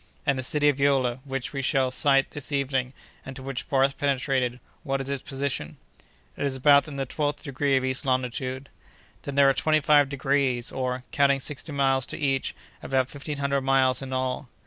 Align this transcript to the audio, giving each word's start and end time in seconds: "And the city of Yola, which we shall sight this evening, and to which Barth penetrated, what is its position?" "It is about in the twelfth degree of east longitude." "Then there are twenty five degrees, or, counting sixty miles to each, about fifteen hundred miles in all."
"And 0.25 0.39
the 0.39 0.41
city 0.41 0.67
of 0.67 0.79
Yola, 0.79 1.19
which 1.25 1.53
we 1.53 1.61
shall 1.61 1.91
sight 1.91 2.31
this 2.31 2.51
evening, 2.51 2.93
and 3.23 3.35
to 3.35 3.43
which 3.43 3.67
Barth 3.69 3.99
penetrated, 3.99 4.59
what 4.81 4.99
is 4.99 5.11
its 5.11 5.21
position?" 5.21 5.77
"It 6.35 6.43
is 6.43 6.55
about 6.55 6.87
in 6.87 6.95
the 6.95 7.05
twelfth 7.05 7.43
degree 7.43 7.77
of 7.77 7.85
east 7.85 8.03
longitude." 8.03 8.69
"Then 9.21 9.35
there 9.35 9.47
are 9.47 9.53
twenty 9.53 9.79
five 9.79 10.09
degrees, 10.09 10.71
or, 10.71 11.03
counting 11.11 11.39
sixty 11.39 11.71
miles 11.71 12.07
to 12.07 12.17
each, 12.17 12.55
about 12.81 13.11
fifteen 13.11 13.37
hundred 13.37 13.61
miles 13.61 14.01
in 14.01 14.11
all." 14.11 14.49